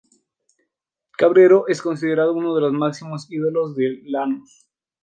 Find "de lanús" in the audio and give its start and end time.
3.75-4.67